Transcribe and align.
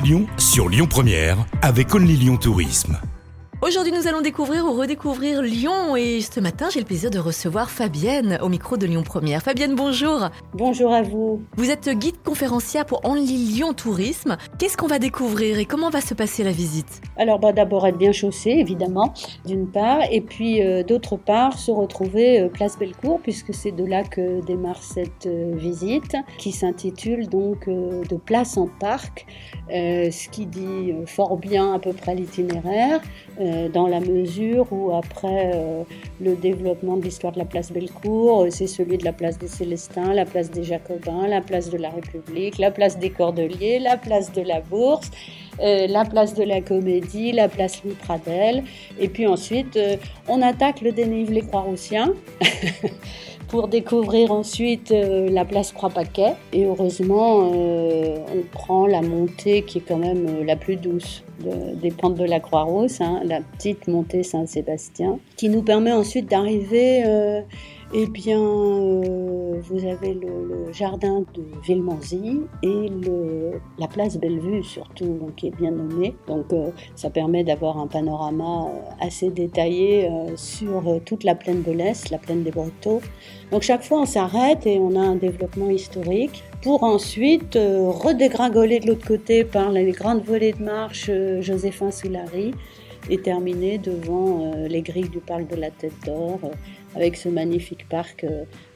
Lyon 0.00 0.26
sur 0.36 0.68
Lyon 0.68 0.86
Première 0.86 1.46
avec 1.62 1.94
Only 1.94 2.16
Lyon 2.16 2.36
Tourisme. 2.36 2.98
Aujourd'hui, 3.62 3.90
nous 3.90 4.06
allons 4.06 4.20
découvrir 4.20 4.66
ou 4.66 4.74
redécouvrir 4.74 5.40
Lyon 5.40 5.96
et 5.96 6.20
ce 6.20 6.40
matin, 6.40 6.68
j'ai 6.70 6.78
le 6.78 6.84
plaisir 6.84 7.10
de 7.10 7.18
recevoir 7.18 7.70
Fabienne 7.70 8.38
au 8.42 8.50
micro 8.50 8.76
de 8.76 8.84
Lyon 8.84 9.02
Première. 9.02 9.40
Fabienne, 9.40 9.74
bonjour. 9.74 10.28
Bonjour 10.52 10.92
à 10.92 11.00
vous. 11.00 11.40
Vous 11.56 11.70
êtes 11.70 11.88
guide 11.88 12.22
conférencière 12.22 12.84
pour 12.84 13.00
Only 13.06 13.24
Lyon 13.24 13.72
Tourisme. 13.72 14.36
Qu'est-ce 14.58 14.76
qu'on 14.76 14.86
va 14.86 14.98
découvrir 14.98 15.58
et 15.58 15.64
comment 15.64 15.88
va 15.88 16.02
se 16.02 16.12
passer 16.12 16.44
la 16.44 16.50
visite? 16.52 17.00
Alors, 17.16 17.38
bah, 17.38 17.52
d'abord 17.52 17.86
être 17.86 17.96
bien 17.96 18.12
chaussé, 18.12 18.50
évidemment, 18.50 19.14
d'une 19.46 19.66
part, 19.66 20.00
et 20.12 20.20
puis 20.20 20.62
euh, 20.62 20.82
d'autre 20.82 21.16
part, 21.16 21.58
se 21.58 21.70
retrouver 21.70 22.42
euh, 22.42 22.48
place 22.48 22.78
Bellecour, 22.78 23.20
puisque 23.22 23.54
c'est 23.54 23.72
de 23.72 23.84
là 23.84 24.02
que 24.02 24.44
démarre 24.44 24.82
cette 24.82 25.24
euh, 25.24 25.52
visite, 25.54 26.14
qui 26.36 26.52
s'intitule 26.52 27.26
donc 27.28 27.68
de 27.68 28.16
place 28.16 28.58
en 28.58 28.68
parc, 28.68 29.26
ce 29.70 30.28
qui 30.28 30.44
dit 30.44 30.92
fort 31.06 31.38
bien 31.38 31.72
à 31.72 31.78
peu 31.78 31.94
près 31.94 32.14
l'itinéraire. 32.14 33.00
Euh, 33.46 33.68
dans 33.68 33.86
la 33.86 34.00
mesure 34.00 34.66
où 34.72 34.92
après 34.92 35.52
euh, 35.54 35.84
le 36.20 36.34
développement 36.34 36.96
de 36.96 37.02
l'histoire 37.02 37.32
de 37.32 37.38
la 37.38 37.44
place 37.44 37.70
Bellecour, 37.70 38.42
euh, 38.42 38.50
c'est 38.50 38.66
celui 38.66 38.98
de 38.98 39.04
la 39.04 39.12
place 39.12 39.38
des 39.38 39.46
Célestins, 39.46 40.12
la 40.14 40.24
place 40.24 40.50
des 40.50 40.64
Jacobins, 40.64 41.28
la 41.28 41.40
place 41.40 41.70
de 41.70 41.78
la 41.78 41.90
République, 41.90 42.58
la 42.58 42.70
place 42.70 42.98
des 42.98 43.10
Cordeliers, 43.10 43.78
la 43.78 43.96
place 43.96 44.32
de 44.32 44.42
la 44.42 44.60
Bourse. 44.60 45.10
la 45.58 46.04
place 46.04 46.34
de 46.34 46.44
la 46.44 46.60
Comédie, 46.60 47.32
la 47.32 47.48
place 47.48 47.82
Louis 47.82 47.94
Pradel, 47.94 48.62
et 49.00 49.08
puis 49.08 49.26
ensuite 49.26 49.78
on 50.28 50.42
attaque 50.42 50.82
le 50.82 50.92
dénivelé 50.92 51.40
croix-roussien 51.40 52.12
pour 53.48 53.68
découvrir 53.68 54.32
ensuite 54.32 54.90
la 54.92 55.44
place 55.44 55.72
Croix-Paquet. 55.72 56.34
Et 56.52 56.64
heureusement, 56.64 57.38
on 57.38 58.42
prend 58.52 58.86
la 58.86 59.02
montée 59.02 59.62
qui 59.62 59.78
est 59.78 59.82
quand 59.82 59.98
même 59.98 60.44
la 60.44 60.56
plus 60.56 60.76
douce 60.76 61.22
des 61.40 61.90
pentes 61.90 62.14
de 62.14 62.24
la 62.24 62.40
Croix-Rousse, 62.40 63.00
hein, 63.00 63.20
la 63.24 63.40
petite 63.40 63.88
montée 63.88 64.22
Saint-Sébastien, 64.22 65.18
qui 65.36 65.48
nous 65.48 65.62
permet 65.62 65.92
ensuite 65.92 66.30
d'arriver, 66.30 67.02
euh, 67.06 67.42
eh 67.98 68.06
bien, 68.06 68.40
euh, 68.40 69.60
vous 69.62 69.86
avez 69.86 70.14
le, 70.14 70.72
jardin 70.72 71.24
de 71.34 71.44
Villemanzy 71.64 72.42
et 72.62 72.90
la 73.78 73.88
place 73.88 74.18
Bellevue 74.18 74.62
surtout, 74.62 75.30
qui 75.36 75.48
est 75.48 75.56
bien 75.56 75.70
nommée. 75.70 76.14
Donc 76.26 76.52
euh, 76.52 76.70
ça 76.94 77.10
permet 77.10 77.42
d'avoir 77.42 77.78
un 77.78 77.86
panorama 77.86 78.66
assez 79.00 79.30
détaillé 79.30 80.10
sur 80.36 81.00
toute 81.04 81.24
la 81.24 81.34
plaine 81.34 81.62
de 81.62 81.72
l'Est, 81.72 82.10
la 82.10 82.18
plaine 82.18 82.42
des 82.42 82.50
Brotteaux. 82.50 83.00
Donc 83.50 83.62
chaque 83.62 83.82
fois 83.82 84.02
on 84.02 84.06
s'arrête 84.06 84.66
et 84.66 84.78
on 84.78 84.96
a 84.96 85.00
un 85.00 85.16
développement 85.16 85.70
historique 85.70 86.42
pour 86.62 86.82
ensuite 86.82 87.54
euh, 87.54 87.90
redégringoler 87.90 88.80
de 88.80 88.88
l'autre 88.88 89.06
côté 89.06 89.44
par 89.44 89.70
les 89.70 89.92
grandes 89.92 90.24
volées 90.24 90.52
de 90.52 90.64
marche 90.64 91.06
euh, 91.08 91.40
Joséphin 91.40 91.92
Soulary 91.92 92.54
et 93.08 93.18
terminer 93.18 93.78
devant 93.78 94.52
euh, 94.52 94.66
les 94.66 94.82
grilles 94.82 95.08
du 95.08 95.20
parc 95.20 95.48
de 95.48 95.54
la 95.54 95.70
Tête 95.70 95.92
d'Or 96.04 96.40
avec 96.96 97.16
ce 97.16 97.28
magnifique 97.28 97.88
parc 97.88 98.26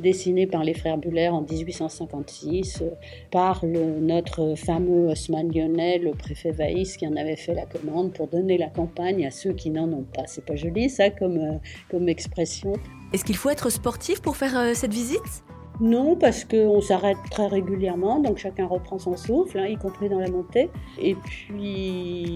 dessiné 0.00 0.46
par 0.46 0.64
les 0.64 0.74
frères 0.74 0.98
Buller 0.98 1.28
en 1.28 1.42
1856 1.42 2.82
par 3.30 3.64
le, 3.64 4.00
notre 4.00 4.54
fameux 4.56 5.08
Osman 5.08 5.48
Lyonnais, 5.50 5.98
le 5.98 6.10
préfet 6.10 6.50
Vaïs 6.50 6.96
qui 6.96 7.06
en 7.06 7.16
avait 7.16 7.36
fait 7.36 7.54
la 7.54 7.64
commande 7.64 8.12
pour 8.12 8.26
donner 8.26 8.58
la 8.58 8.68
campagne 8.68 9.24
à 9.24 9.30
ceux 9.30 9.52
qui 9.52 9.70
n'en 9.70 9.90
ont 9.92 10.04
pas. 10.14 10.24
C'est 10.26 10.44
pas 10.44 10.56
joli 10.56 10.90
ça 10.90 11.10
comme, 11.10 11.60
comme 11.90 12.08
expression? 12.08 12.72
Est-ce 13.12 13.24
qu'il 13.24 13.36
faut 13.36 13.50
être 13.50 13.70
sportif 13.70 14.20
pour 14.20 14.36
faire 14.36 14.76
cette 14.76 14.92
visite? 14.92 15.44
Non, 15.80 16.16
parce 16.16 16.44
qu'on 16.44 16.80
s'arrête 16.80 17.18
très 17.30 17.46
régulièrement, 17.46 18.18
donc 18.18 18.38
chacun 18.38 18.66
reprend 18.66 18.98
son 18.98 19.16
souffle, 19.16 19.58
hein, 19.60 19.66
y 19.66 19.76
compris 19.76 20.08
dans 20.08 20.18
la 20.18 20.28
montée. 20.28 20.70
Et 21.00 21.14
puis, 21.14 22.27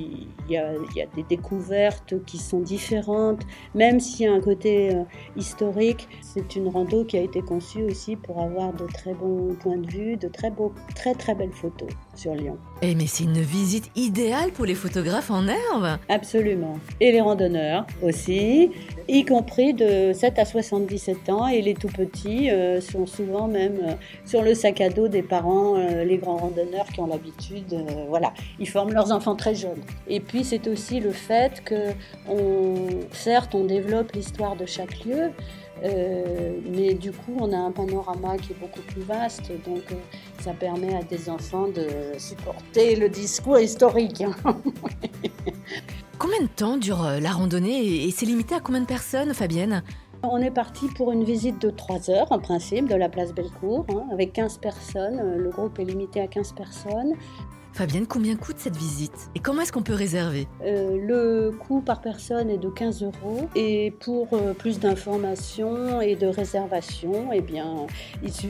il 0.48 0.54
y, 0.54 0.58
a, 1.02 1.06
des 1.14 1.22
découvertes 1.22 2.14
qui 2.26 2.38
sont 2.38 2.60
différentes, 2.60 3.42
même 3.74 4.00
s'il 4.00 4.26
y 4.26 4.28
a 4.28 4.32
un 4.32 4.40
côté 4.40 4.94
euh, 4.94 5.02
historique. 5.36 6.08
C'est 6.20 6.56
une 6.56 6.68
rando 6.68 7.04
qui 7.04 7.16
a 7.16 7.20
été 7.20 7.42
conçue 7.42 7.82
aussi 7.82 8.16
pour 8.16 8.40
avoir 8.40 8.72
de 8.72 8.86
très 8.86 9.14
bons 9.14 9.54
points 9.60 9.76
de 9.76 9.86
vue, 9.86 10.16
de 10.16 10.28
très, 10.28 10.50
beaux, 10.50 10.72
très 10.94 11.14
très 11.14 11.34
belles 11.34 11.52
photos 11.52 11.88
sur 12.14 12.34
Lyon. 12.34 12.58
Eh 12.82 12.94
mais 12.94 13.06
c'est 13.06 13.24
une 13.24 13.40
visite 13.40 13.90
idéale 13.94 14.50
pour 14.52 14.64
les 14.64 14.74
photographes 14.74 15.30
en 15.30 15.46
herbe 15.46 15.98
Absolument. 16.08 16.78
Et 17.00 17.12
les 17.12 17.20
randonneurs 17.20 17.86
aussi, 18.02 18.70
y 19.08 19.24
compris 19.24 19.74
de 19.74 20.12
7 20.12 20.38
à 20.38 20.44
77 20.44 21.28
ans. 21.30 21.46
Et 21.46 21.62
les 21.62 21.74
tout 21.74 21.88
petits 21.88 22.50
euh, 22.50 22.80
sont 22.80 23.06
souvent 23.06 23.46
même 23.46 23.78
euh, 23.82 23.92
sur 24.24 24.42
le 24.42 24.54
sac 24.54 24.80
à 24.80 24.88
dos 24.88 25.08
des 25.08 25.22
parents, 25.22 25.76
les 25.76 26.18
grands 26.18 26.36
randonneurs 26.36 26.86
qui 26.86 27.00
ont 27.00 27.06
l'habitude. 27.06 27.76
voilà, 28.08 28.32
ils 28.58 28.68
forment 28.68 28.92
leurs 28.92 29.12
enfants 29.12 29.36
très 29.36 29.54
jeunes. 29.54 29.82
Et 30.08 30.20
puis 30.20 30.31
c'est 30.42 30.66
aussi 30.66 31.00
le 31.00 31.12
fait 31.12 31.62
que, 31.64 31.92
certes, 33.12 33.54
on 33.54 33.64
développe 33.64 34.12
l'histoire 34.12 34.56
de 34.56 34.66
chaque 34.66 35.04
lieu, 35.04 35.30
euh, 35.84 36.52
mais 36.70 36.94
du 36.94 37.10
coup, 37.10 37.36
on 37.38 37.52
a 37.52 37.56
un 37.56 37.72
panorama 37.72 38.36
qui 38.36 38.52
est 38.52 38.60
beaucoup 38.60 38.80
plus 38.80 39.02
vaste, 39.02 39.50
donc 39.64 39.82
euh, 39.90 39.96
ça 40.40 40.52
permet 40.52 40.94
à 40.94 41.02
des 41.02 41.28
enfants 41.28 41.66
de 41.68 41.86
supporter 42.18 42.94
le 42.94 43.08
discours 43.08 43.58
historique. 43.58 44.22
combien 46.18 46.42
de 46.42 46.48
temps 46.54 46.76
dure 46.76 47.04
euh, 47.04 47.18
la 47.18 47.32
randonnée 47.32 48.06
et 48.06 48.10
c'est 48.12 48.26
limité 48.26 48.54
à 48.54 48.60
combien 48.60 48.80
de 48.80 48.86
personnes, 48.86 49.34
Fabienne? 49.34 49.82
On 50.22 50.38
est 50.38 50.50
parti 50.50 50.86
pour 50.88 51.12
une 51.12 51.24
visite 51.24 51.60
de 51.60 51.70
3 51.70 52.10
heures 52.10 52.30
en 52.30 52.38
principe 52.38 52.88
de 52.88 52.94
la 52.94 53.08
place 53.08 53.32
Bellecour, 53.32 53.86
hein, 53.90 54.04
avec 54.12 54.32
15 54.32 54.58
personnes. 54.58 55.36
Le 55.36 55.50
groupe 55.50 55.78
est 55.78 55.84
limité 55.84 56.20
à 56.20 56.26
15 56.26 56.52
personnes. 56.52 57.14
Fabienne, 57.72 58.06
combien 58.06 58.36
coûte 58.36 58.56
cette 58.58 58.76
visite? 58.76 59.30
Et 59.34 59.38
comment 59.38 59.62
est-ce 59.62 59.72
qu'on 59.72 59.82
peut 59.82 59.94
réserver? 59.94 60.46
Euh, 60.62 60.98
Le 61.00 61.56
coût 61.56 61.80
par 61.80 62.02
personne 62.02 62.50
est 62.50 62.58
de 62.58 62.68
15 62.68 63.02
euros. 63.02 63.48
Et 63.54 63.94
pour 64.00 64.28
euh, 64.34 64.52
plus 64.52 64.78
d'informations 64.78 66.00
et 66.02 66.14
de 66.14 66.26
réservations, 66.26 67.30
eh 67.32 67.40
bien, 67.40 67.86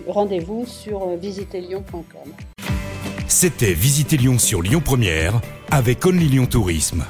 rendez-vous 0.09 0.67
sur 0.67 1.09
euh, 1.09 1.17
visitezlyon.com. 1.17 2.33
C'était 3.29 3.73
Visiter 3.73 4.17
Lyon 4.17 4.39
sur 4.39 4.61
Lyon 4.61 4.83
Première 4.85 5.41
avec 5.71 6.05
Only 6.05 6.29
Lyon 6.29 6.47
Tourisme. 6.47 7.05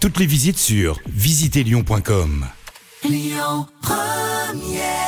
Toutes 0.00 0.18
les 0.18 0.26
visites 0.26 0.58
sur 0.58 1.00
visitezlyon.com. 1.08 2.46
Lyon 3.04 3.66
Première 3.80 5.07